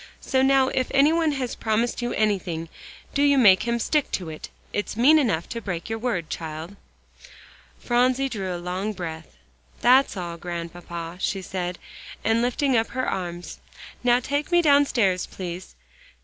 So 0.19 0.41
now 0.41 0.69
if 0.69 0.87
any 0.95 1.13
one 1.13 1.33
has 1.33 1.53
promised 1.53 2.01
you 2.01 2.11
anything, 2.13 2.69
do 3.13 3.21
you 3.21 3.37
make 3.37 3.67
him 3.67 3.77
stick 3.77 4.09
to 4.13 4.29
it. 4.29 4.49
It's 4.73 4.97
mean 4.97 5.19
enough 5.19 5.47
to 5.49 5.61
break 5.61 5.91
your 5.91 5.99
word, 5.99 6.27
child." 6.27 6.75
Phronsie 7.79 8.27
drew 8.27 8.55
a 8.55 8.57
long 8.57 8.93
breath. 8.93 9.37
"That's 9.81 10.17
all, 10.17 10.37
Grandpapa," 10.37 11.17
she 11.21 11.43
said, 11.43 11.77
and 12.23 12.41
lifting 12.41 12.75
up 12.75 12.87
her 12.87 13.07
arms; 13.07 13.59
"now 14.03 14.19
take 14.19 14.51
me 14.51 14.63
downstairs, 14.63 15.27
please." 15.27 15.75